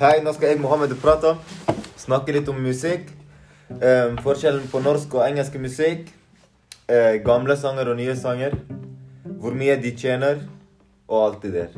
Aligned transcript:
Hei, 0.00 0.22
nå 0.24 0.32
skal 0.32 0.54
jeg 0.54 0.60
Mohammed 0.62 0.94
prate. 0.96 1.34
Snakke 2.00 2.32
litt 2.32 2.46
om 2.48 2.56
musikk. 2.64 3.10
Um, 3.68 4.14
forskjellen 4.24 4.62
på 4.72 4.80
norsk 4.80 5.12
og 5.18 5.26
engelsk 5.26 5.58
musikk. 5.60 6.06
Uh, 6.88 7.18
gamle 7.20 7.52
sanger 7.60 7.90
og 7.92 7.98
nye 7.98 8.14
sanger. 8.16 8.56
Hvor 9.42 9.52
mye 9.60 9.74
de 9.82 9.90
tjener, 9.92 10.40
og 11.04 11.18
alt 11.26 11.44
det 11.44 11.50
der. 11.52 11.76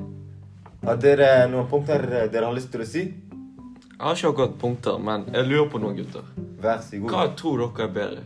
Har 0.85 1.00
dere 1.03 1.32
noen 1.50 1.66
punkter 1.72 2.07
eh, 2.12 2.29
dere 2.30 2.46
har 2.46 2.54
lyst 2.54 2.71
til 2.71 2.85
å 2.85 2.86
si? 2.86 3.03
Jeg 3.08 3.98
har 3.98 4.14
ikke 4.14 4.30
akkurat 4.30 4.54
punkter, 4.61 5.02
men 5.02 5.27
jeg 5.34 5.50
lurer 5.50 5.66
på 5.75 5.82
noe, 5.82 5.98
gutter. 5.98 6.30
Vær 6.62 6.79
så 6.86 7.02
god. 7.02 7.16
Hva 7.16 7.27
tror 7.43 7.64
dere 7.64 7.89
er 7.89 7.93
bedre? 7.98 8.25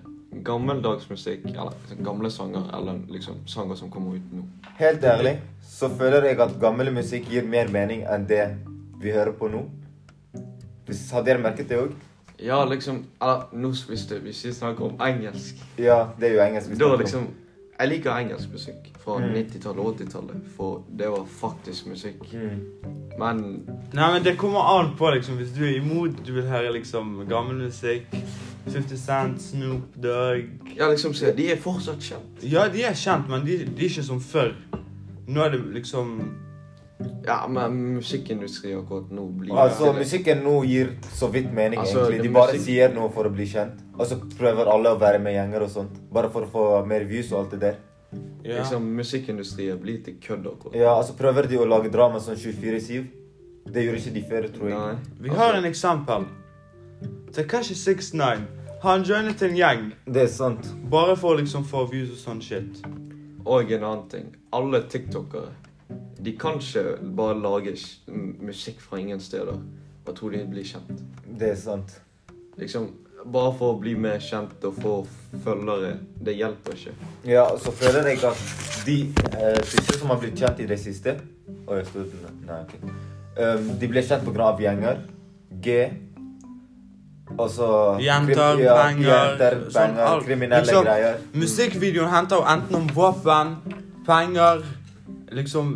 Gammeldags 0.50 1.08
musikk, 1.08 1.48
eller 1.54 1.72
liksom 1.72 2.04
gamle 2.10 2.34
sanger, 2.36 2.68
eller 2.76 3.00
liksom 3.16 3.40
sanger 3.48 3.80
som 3.80 3.88
kommer 3.96 4.20
ut 4.20 4.28
nå? 4.36 4.44
Helt 4.76 5.08
ærlig 5.08 5.38
så 5.64 5.88
føler 5.88 6.28
jeg 6.28 6.44
at 6.44 6.60
gammel 6.60 6.92
musikk 7.00 7.33
gir 7.33 7.48
mer 7.48 7.72
mening 7.72 8.05
enn 8.05 8.28
det 8.28 8.44
vi 9.00 9.16
hører 9.16 9.33
på 9.41 9.48
nå. 9.56 9.64
Hvis- 10.86 11.10
Har 11.12 11.22
dere 11.22 11.38
merket 11.42 11.68
det 11.68 11.78
òg? 11.78 11.92
Ja, 12.38 12.64
liksom 12.64 13.04
Eller 13.22 13.46
nå 13.52 13.70
hvis, 13.88 14.44
vi 14.44 14.52
snakker 14.52 14.84
om 14.84 15.00
engelsk 15.00 15.56
Ja, 15.78 16.06
det 16.20 16.30
er 16.30 16.34
jo 16.34 16.40
engelsk. 16.40 16.78
Da 16.78 16.96
liksom 16.96 17.28
Jeg 17.80 17.88
liker 17.88 18.10
engelsk 18.16 18.52
musikk 18.52 18.92
fra 19.04 19.18
Mm. 19.18 19.34
90-tallet 19.34 19.78
og 19.78 19.96
80-tallet, 20.00 20.36
for 20.56 20.82
det 20.98 21.08
var 21.10 21.24
faktisk 21.28 21.86
musikk. 21.86 22.22
Mm. 22.32 22.60
Men 23.18 23.36
Nei, 23.92 24.12
men 24.12 24.24
det 24.24 24.38
kommer 24.38 24.60
an 24.80 24.96
på, 24.96 25.10
liksom. 25.14 25.36
Hvis 25.36 25.52
du 25.58 25.62
er 25.64 25.77
imot, 25.80 26.27
du 26.27 26.32
vil 26.32 26.42
høre 26.48 26.72
liksom 26.72 27.27
gammel 27.28 27.55
musikk. 27.66 28.06
50 28.66 28.96
Cent, 28.98 29.42
Snoop 29.42 29.82
Dogg 30.02 30.48
ja, 30.77 30.88
liksom 30.91 31.14
se, 31.14 31.32
de 31.36 31.52
er 31.52 31.56
fortsatt 31.56 32.00
kjent. 32.02 32.42
Ja, 32.42 32.66
de 32.68 32.82
er 32.82 32.92
kjent, 32.94 33.28
men 33.28 33.44
de, 33.46 33.58
de 33.58 33.84
er 33.84 33.88
ikke 33.88 34.02
som 34.02 34.20
før. 34.20 34.52
Nå 35.28 35.41
er 35.44 35.50
det 35.50 35.60
liksom 35.74 36.20
Ja, 37.27 37.46
men 37.48 37.74
musikkindustrien 37.98 38.78
akkurat 38.80 39.11
nå 39.12 39.27
blir 39.36 39.52
Altså, 39.58 39.91
musikken 39.92 40.39
nå 40.44 40.62
gir 40.64 40.94
så 41.12 41.28
vidt 41.33 41.50
mening, 41.52 41.78
Altså, 41.80 42.06
egentlig. 42.06 42.22
De 42.22 42.28
bare 42.33 42.52
musikk- 42.55 42.64
sier 42.64 42.94
noe 42.94 43.11
for 43.12 43.25
å 43.28 43.33
bli 43.34 43.44
kjent. 43.47 43.83
Og 43.98 44.06
så 44.06 44.16
prøver 44.39 44.70
alle 44.72 44.94
å 44.94 44.98
være 45.00 45.19
med 45.20 45.34
gjenger 45.34 45.62
og 45.62 45.69
sånt. 45.70 45.98
Bare 46.12 46.30
for 46.30 46.47
å 46.47 46.48
få 46.48 46.86
mer 46.86 47.05
views 47.05 47.33
og 47.33 47.39
alt 47.44 47.50
det 47.50 47.61
der. 47.61 47.77
Ja. 48.44 48.62
Liksom, 48.62 48.83
Musikkindustrien 48.97 49.78
blir 49.83 50.02
til 50.05 50.14
kødd 50.22 50.47
akkurat. 50.47 50.74
Ja, 50.78 50.94
altså 50.97 51.12
prøver 51.19 51.48
de 51.48 51.58
å 51.58 51.67
lage 51.69 51.91
drama 51.92 52.19
sånn 52.19 52.36
24-7. 52.36 53.06
Det 53.67 53.83
gjorde 53.84 53.98
ikke 53.98 54.14
de 54.14 54.22
før, 54.30 54.48
tror 54.55 54.69
jeg. 54.70 54.78
Nei. 54.78 54.97
Vi 55.20 55.28
har 55.30 55.55
en 55.55 55.64
eksempel. 55.64 56.27
Takashi 57.33 57.74
69. 57.74 58.47
Han 58.83 59.02
joinet 59.05 59.42
en 59.42 59.56
gjeng 59.56 59.92
Det 60.06 60.22
er 60.22 60.27
sant. 60.28 60.67
bare 60.91 61.17
for 61.17 61.34
å 61.34 61.41
liksom 61.41 61.64
få 61.64 61.91
views 61.91 62.11
og 62.11 62.17
sånn 62.36 62.41
shit. 62.42 62.80
Og 63.44 63.70
en 63.72 63.83
annen 63.84 64.08
ting. 64.08 64.36
Alle 64.52 64.80
tiktokere 64.83 65.48
de 66.27 66.32
kan 66.34 66.58
ikke 66.58 66.96
bare 67.16 67.38
lage 67.38 67.77
musikk 68.42 68.80
fra 68.82 68.98
ingen 68.98 69.20
steder 69.22 69.60
og 70.06 70.14
tro 70.16 70.30
de 70.30 70.41
blir 70.50 70.66
kjent. 70.66 71.02
Det 71.38 71.52
er 71.55 71.58
sant. 71.60 72.00
Liksom, 72.58 72.91
Bare 73.27 73.50
for 73.58 73.74
å 73.74 73.78
bli 73.83 73.96
mer 73.98 74.20
kjent 74.22 74.62
og 74.68 74.77
få 74.78 74.91
følgere. 75.42 75.96
Det 76.22 76.36
hjelper 76.36 76.77
ikke. 76.77 76.92
Ja, 77.27 77.46
så 77.58 77.72
føler 77.74 78.06
jeg 78.12 78.20
at 78.28 78.42
de 78.86 78.96
eh, 79.33 79.58
siste 79.66 79.96
som 79.98 80.12
har 80.12 80.20
blitt 80.22 80.38
kjent 80.38 80.60
i 80.62 80.66
det 80.70 80.78
siste 80.78 81.16
Å, 81.66 81.74
jeg 81.74 81.88
stod 81.88 82.12
uten 82.12 82.44
Nei, 82.46 82.61
ok. 82.61 82.92
Um, 83.36 83.72
de 83.80 83.88
ble 83.90 84.05
kjent 84.06 84.22
på 84.22 84.34
grunn 84.36 84.46
av 84.46 84.62
gjenger. 84.62 85.00
G. 85.64 85.74
Og 87.34 87.50
så 87.50 87.70
Jenter, 88.05 88.62
ja, 88.62 88.77
penger, 88.84 89.11
jenter, 89.11 89.58
sånn 89.74 90.22
kriminelle 90.28 90.62
Liksom- 90.62 90.86
greier. 90.86 91.18
Musikkvideoen 91.34 92.14
henter 92.14 92.38
jo 92.38 92.46
enten 92.55 92.78
om 92.78 92.86
våpen, 92.94 93.56
penger 94.06 94.62
Liksom 95.34 95.74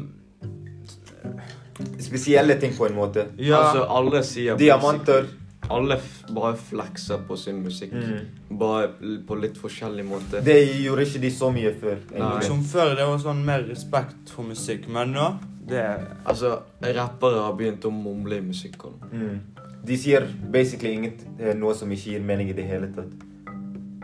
Spesielle 2.11 2.57
ting, 2.61 2.75
på 2.77 2.89
en 2.89 2.97
måte. 2.99 3.29
Ja. 3.39 3.61
Altså, 3.63 3.85
alle 3.99 4.25
sier 4.27 4.59
Diamanter. 4.61 5.31
Alle 5.71 5.99
f 6.01 6.25
bare 6.35 6.57
flekser 6.59 7.21
på 7.29 7.37
sin 7.39 7.61
musikk. 7.63 7.93
Mm. 7.93 8.57
Bare 8.59 8.89
på 9.29 9.37
litt 9.39 9.59
forskjellig 9.61 10.07
måte. 10.09 10.41
Det 10.43 10.57
gjorde 10.83 11.05
ikke 11.07 11.23
de 11.23 11.31
så 11.31 11.51
mye 11.55 11.73
før. 11.79 12.01
Som 12.43 12.65
før 12.67 12.97
det 12.99 13.07
var 13.07 13.23
sånn 13.23 13.45
mer 13.47 13.63
respekt 13.69 14.33
for 14.35 14.49
musikk, 14.49 14.89
men 14.91 15.15
nå 15.15 15.31
det 15.71 15.79
er 15.79 15.99
Altså, 16.27 16.57
rappere 16.83 17.45
har 17.45 17.53
begynt 17.59 17.85
å 17.87 17.91
mumle 17.95 18.41
i 18.41 18.45
musikken. 18.45 18.97
Mm. 19.13 19.41
De 19.87 19.97
sier 19.97 20.27
basically 20.53 20.93
inget, 20.97 21.21
eh, 21.39 21.55
noe 21.57 21.75
som 21.75 21.93
ikke 21.93 22.17
gir 22.17 22.25
mening 22.25 22.51
i 22.51 22.57
det 22.57 22.67
hele 22.69 22.91
tatt. 22.97 23.13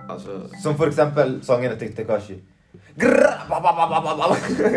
Altså 0.08 0.46
Som 0.62 0.76
for 0.76 0.86
eksempel 0.86 1.40
sangene 1.42 1.76
til 1.78 1.94
Tekashi. 1.94 2.38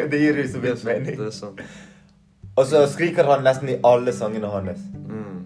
Det 0.10 0.20
gir 0.20 0.36
jo 0.42 0.48
så 0.48 0.58
er 0.58 0.62
vidt 0.62 0.80
sant. 0.80 0.86
mening. 0.90 1.18
Det 1.18 1.28
er 1.28 1.32
sant. 1.32 1.62
Og 2.60 2.68
så 2.68 2.84
skriker 2.92 3.28
han 3.30 3.44
nesten 3.46 3.72
i 3.72 3.78
alle 3.88 4.12
sangene 4.16 4.50
hans. 4.52 4.82
Mm. 5.08 5.46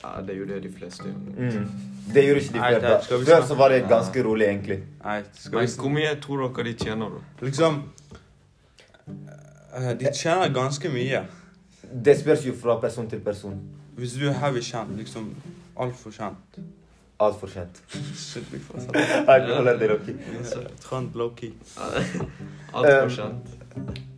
Ja, 0.00 0.14
det 0.24 0.34
er 0.34 0.38
jo 0.38 0.46
det 0.48 0.62
de 0.64 0.72
fleste 0.72 1.10
gjør. 1.10 1.18
Mm. 1.36 1.66
Det 2.14 2.22
gjorde 2.24 2.40
ikke 2.40 2.52
de 2.54 2.58
Nei, 2.62 2.70
det 2.74 2.94
skal 3.04 3.16
da. 3.16 3.20
vi 3.20 3.26
Før 3.28 3.44
så 3.46 3.56
var 3.58 3.74
det 3.74 3.82
ganske 3.90 4.22
rolig, 4.24 4.46
egentlig. 4.48 4.78
Nei, 5.04 5.18
skal 5.34 5.58
Men 5.58 5.68
vi 5.68 5.74
hvor 5.82 5.92
mye 5.98 6.14
tror 6.24 6.46
dere 6.46 6.64
de 6.70 6.72
tjener, 6.80 7.12
da? 7.12 7.44
Liksom 7.46 7.76
eh, 9.76 9.92
De 10.00 10.14
tjener 10.16 10.54
ganske 10.56 10.88
mye. 10.96 11.22
Det 12.06 12.16
spørs 12.18 12.46
jo 12.46 12.56
fra 12.62 12.80
person 12.80 13.10
til 13.10 13.20
person. 13.20 13.60
Hvis 14.00 14.16
du 14.16 14.26
er 14.30 14.38
heavy 14.40 14.64
kjent, 14.64 14.96
liksom 14.96 15.34
altfor 15.76 16.10
kjent 16.16 16.60
Altfor 17.20 17.50
kjent. 17.52 17.82
Shit, 18.16 18.46
for. 18.66 18.96
Jeg 18.96 19.56
holder 19.56 19.76
det. 19.78 19.98
Trond 20.80 21.10
low-key. 21.14 21.52
Altfor 22.72 23.04
Um, 23.04 23.10
kjent. 23.10 23.59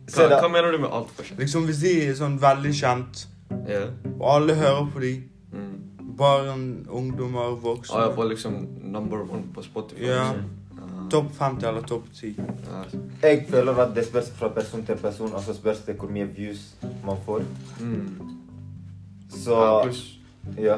Se 0.07 0.27
Hva, 0.27 0.39
hva 0.41 0.49
mener 0.51 0.71
du 0.71 0.77
med 0.83 0.89
altfor 0.91 1.23
kjent? 1.23 1.39
Liksom 1.39 1.65
Hvis 1.65 1.79
de 1.81 1.91
er 2.09 2.13
sånn 2.17 2.39
veldig 2.41 2.73
kjent, 2.75 3.27
yeah. 3.69 3.89
og 4.19 4.27
alle 4.35 4.55
hører 4.55 4.89
på 4.93 4.99
de, 5.01 5.13
Mm. 5.53 5.79
barn, 6.17 6.85
ungdommer, 6.89 7.55
voksne 7.61 7.95
Ah, 7.95 8.07
ja, 8.09 8.15
på 8.15 8.23
liksom 8.29 8.67
number 8.81 9.21
one 9.21 9.43
på 9.53 9.61
Spotify. 9.63 10.05
Ja. 10.07 10.31
liksom. 10.33 10.49
Ah, 10.81 11.09
Topp 11.09 11.31
50 11.39 11.67
eller 11.67 11.81
topp 11.81 12.05
10. 12.13 12.35
ja. 12.37 12.83
Jeg 13.23 13.45
føler 13.49 13.79
at 13.79 13.95
det 13.95 14.05
spørs 14.07 14.31
fra 14.31 14.47
person 14.49 14.83
til 14.85 14.95
person, 14.97 15.33
og 15.33 15.41
så 15.41 15.53
spørs 15.53 15.79
det 15.85 15.95
hvor 15.97 16.09
mye 16.09 16.25
views 16.35 16.75
man 17.05 17.17
får. 17.25 17.43
Mm. 17.79 18.29
Så 19.29 19.55
Ja, 20.57 20.63
ja. 20.63 20.77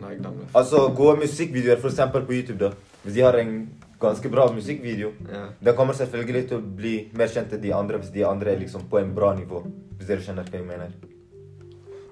Nei. 0.00 0.16
Altså 0.54 0.88
gode 0.96 1.16
musikkvideoer, 1.20 1.80
for 1.80 1.88
eksempel 1.88 2.22
på 2.26 2.32
YouTube, 2.32 2.58
da. 2.64 2.70
Hvis 3.04 3.14
de 3.14 3.20
har 3.20 3.32
en 3.38 3.68
ganske 4.00 4.28
bra 4.32 4.46
musikkvideo, 4.52 5.12
Ja. 5.28 5.46
den 5.64 5.76
kommer 5.76 5.92
selvfølgelig 5.94 6.48
til 6.48 6.56
å 6.58 6.76
bli 6.76 7.10
mer 7.12 7.28
kjent 7.28 7.52
enn 7.52 7.62
de 7.62 7.72
andre 7.74 7.98
hvis 7.98 8.12
de 8.14 8.24
andre 8.24 8.52
er 8.54 8.58
liksom 8.58 8.88
på 8.90 8.98
en 8.98 9.14
bra 9.14 9.34
nivå. 9.36 9.62
Hvis 9.98 10.08
dere 10.08 10.20
skjønner 10.24 10.44
hva 10.48 10.58
jeg 10.58 10.66
mener. 10.66 10.92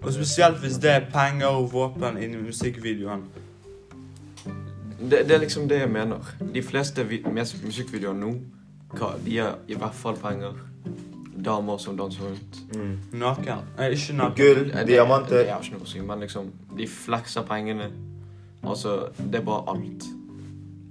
Og 0.03 0.13
spesielt 0.13 0.59
hvis 0.63 0.79
det 0.79 0.91
er 0.91 1.07
penger 1.13 1.47
og 1.49 1.73
våpen 1.73 2.19
inni 2.23 2.37
musikkvideoen. 2.37 3.23
Det, 5.01 5.29
det 5.29 5.35
er 5.35 5.39
liksom 5.39 5.69
det 5.69 5.81
jeg 5.81 5.91
mener. 5.91 6.19
De 6.55 6.63
fleste 6.63 7.05
musikkvideoer 7.05 8.15
nå, 8.19 8.33
hva, 8.95 9.15
de 9.25 9.39
har 9.39 9.59
i 9.69 9.75
hvert 9.79 9.95
fall 9.95 10.17
penger. 10.17 10.59
Damer 11.39 11.79
som 11.79 11.97
danser 11.97 12.25
rundt. 12.27 12.57
Mm. 12.75 12.95
Naken. 13.21 13.59
Eh, 13.79 13.93
ikke 13.95 14.17
naken. 14.19 14.37
Gull, 14.37 14.65
diamanter. 14.65 14.85
Det, 14.85 14.87
diamanter. 14.93 15.37
det 15.39 15.51
har 15.53 15.63
ikke 15.63 15.77
noe 15.77 15.87
å 15.87 15.91
si, 15.93 16.01
men 16.03 16.25
liksom, 16.27 16.49
de 16.77 16.87
flekser 16.91 17.47
pengene. 17.47 17.91
Altså, 18.67 18.97
det 19.19 19.39
er 19.39 19.45
bare 19.47 19.63
alt. 19.71 20.09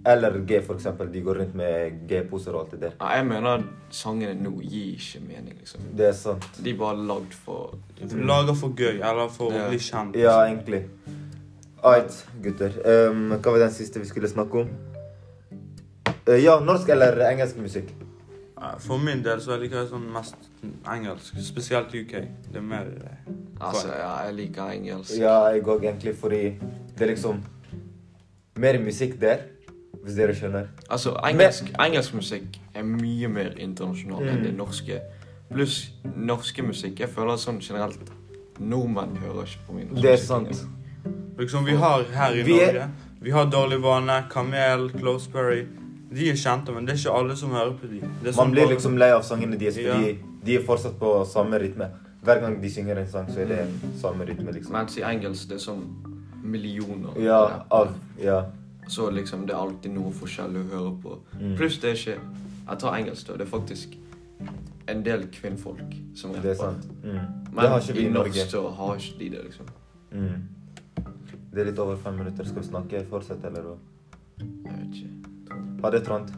Eller 0.07 0.38
G, 0.47 0.62
for 0.63 0.78
eksempel. 0.78 1.09
De 1.12 1.19
går 1.25 1.35
rundt 1.41 1.56
med 1.59 1.97
G-poser 2.07 2.56
og 2.56 2.62
alt 2.62 2.72
det 2.75 2.79
der. 2.85 2.94
Ja, 3.01 3.09
Jeg 3.18 3.25
mener 3.28 3.63
sangene 3.91 4.35
nå 4.40 4.53
gir 4.63 4.94
ikke 4.95 5.19
mening, 5.28 5.57
liksom. 5.59 5.81
Det 6.00 6.07
er 6.07 6.16
sant. 6.16 6.47
De 6.63 6.72
er 6.72 6.78
bare 6.79 6.95
lagd 7.09 7.34
for 7.35 7.75
Lager 8.13 8.56
for 8.56 8.69
gøy, 8.78 9.01
eller 9.01 9.28
for 9.34 9.51
Ja. 9.53 9.66
å 9.66 9.69
bli 9.73 9.78
kjent. 9.84 10.16
Ja, 10.16 10.38
egentlig. 10.45 10.84
Ait, 11.84 12.25
gutter. 12.44 12.72
Um, 13.09 13.29
hva 13.35 13.51
var 13.51 13.59
den 13.66 13.72
siste 13.75 14.00
vi 14.00 14.06
skulle 14.09 14.29
snakke 14.31 14.63
om? 14.63 14.69
Uh, 16.28 16.38
ja, 16.44 16.59
norsk 16.59 16.89
eller 16.89 17.19
engelsk 17.31 17.57
musikk? 17.57 17.91
For 18.79 18.97
min 18.97 19.22
del 19.24 19.39
så 19.44 19.56
liker 19.62 19.83
jeg 19.83 19.89
sånn 19.92 20.07
mest 20.12 20.36
engelsk. 20.89 21.36
Spesielt 21.45 21.92
UK. 21.94 22.15
Det 22.50 22.57
er 22.57 22.65
mer 22.65 22.88
eh, 22.88 23.33
Altså, 23.62 23.88
ja, 23.94 24.25
jeg 24.25 24.36
liker 24.36 24.71
engelsk. 24.74 25.13
Ja, 25.18 25.36
jeg 25.54 25.63
òg, 25.65 25.83
egentlig, 25.86 26.15
fordi 26.18 26.42
det 26.98 27.01
er 27.06 27.12
liksom 27.12 27.44
mer 28.57 28.80
musikk 28.81 29.19
der, 29.21 29.45
hvis 30.07 30.15
dere 30.15 30.33
skjønner. 30.38 30.68
Altså, 30.89 31.12
engelsk, 31.27 31.71
engelsk 31.83 32.13
musikk 32.15 32.59
er 32.74 32.83
mye 32.88 33.27
mer 33.27 33.54
internasjonal 33.59 34.24
enn 34.24 34.38
Mm. 34.39 34.44
det 34.44 34.54
norske. 34.57 35.01
Pluss 35.51 35.92
norske 36.15 36.63
musikk. 36.63 37.00
Jeg 37.00 37.09
føler 37.09 37.36
sånn 37.39 37.59
generelt 37.62 38.00
Nordmenn 38.59 39.18
hører 39.21 39.44
ikke 39.45 39.65
på 39.68 39.74
min 39.75 39.92
Det 40.01 40.13
er 40.13 40.18
sant. 40.18 40.63
Liksom 41.38 41.65
vi 41.65 41.75
har 41.75 42.04
her 42.04 42.31
i 42.33 42.42
Vi 42.44 42.59
er- 42.59 42.74
Norge. 42.74 42.89
Vi 43.21 43.31
har 43.31 43.45
Dårlig 43.45 43.81
vane, 43.81 44.24
Kamel, 44.30 44.89
Closeberry. 44.92 45.65
De 46.13 46.30
er 46.30 46.33
kjente, 46.36 46.74
men 46.74 46.86
det 46.86 46.94
er 46.95 46.98
ikke 47.09 47.18
alle 47.19 47.36
som 47.36 47.50
hører 47.51 47.74
på 47.77 47.88
de. 47.89 47.98
Er 48.00 48.07
Man 48.24 48.33
sånn 48.33 48.51
blir 48.51 48.63
bare- 48.65 48.75
liksom 48.75 48.98
lei 48.98 49.12
av 49.12 49.21
sangene 49.24 49.57
deres, 49.59 49.77
Ja. 49.77 49.94
fordi 49.94 50.18
de 50.44 50.56
er 50.56 50.62
fortsatt 50.63 50.98
på 51.00 51.25
samme 51.27 51.59
rytme. 51.59 51.89
Hver 52.24 52.39
gang 52.42 52.62
de 52.62 52.69
synger 52.69 52.98
en 52.98 53.07
sang, 53.07 53.27
så 53.27 53.38
er 53.39 53.45
det 53.45 53.68
samme 54.01 54.25
rytme, 54.25 54.51
liksom. 54.54 54.71
Mens 54.71 54.98
i 54.98 55.01
engelsk 55.01 55.48
det 55.50 55.56
er 55.56 55.71
sånn 55.71 55.83
millioner. 56.44 57.18
Ja, 57.19 57.63
av 57.71 57.94
Ja. 58.18 58.45
Så 58.88 59.10
liksom 59.12 59.45
det 59.48 59.54
er 59.56 59.60
alltid 59.60 59.92
noe 59.92 60.12
forskjellig 60.16 60.62
å 60.63 60.68
høre 60.72 60.92
på. 61.04 61.18
Mm. 61.39 61.56
Pluss 61.60 61.80
det 61.84 61.89
er 61.92 61.95
ikke 61.95 62.19
Jeg 62.68 62.80
tar 62.80 62.95
engelsk, 62.98 63.28
da. 63.28 63.34
Det 63.38 63.45
er 63.48 63.51
faktisk 63.51 63.98
en 64.88 65.04
del 65.04 65.28
kvinnfolk 65.31 65.95
som 66.16 66.31
Det 66.34 66.39
er 66.45 66.50
rapper. 66.50 66.56
sant. 66.56 66.88
Mm. 67.04 67.13
Men 67.54 67.62
det 67.63 67.69
har 67.69 67.80
ikke 67.80 67.94
vi 67.94 68.06
i 68.06 68.10
norsk 68.12 68.50
så 68.51 68.62
har 68.75 68.95
ikke 68.95 69.19
de 69.19 69.30
det, 69.30 69.44
liksom. 69.45 69.66
Mm. 70.12 70.44
Det 71.54 71.62
er 71.62 71.66
litt 71.72 71.80
over 71.80 71.95
fem 71.95 72.13
minutter. 72.19 72.44
Skal 72.45 72.62
vi 72.62 72.68
snakke? 72.68 73.06
Fortsette, 73.10 73.48
eller? 73.48 73.78
Jeg 74.39 74.74
vet 74.74 74.95
ikke. 74.95 75.62
Ha 75.83 75.90
det, 75.90 76.04
Trond. 76.06 76.31